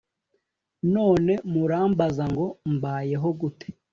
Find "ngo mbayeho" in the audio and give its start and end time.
2.31-3.27